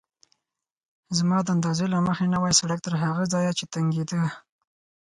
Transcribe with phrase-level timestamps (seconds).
[1.17, 4.21] زما د اندازې له مخې نوی سړک تر هغه ځایه چې تنګېده.